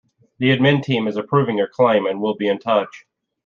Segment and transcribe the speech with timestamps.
[0.39, 3.05] The admin team is approving your claim and will be in touch.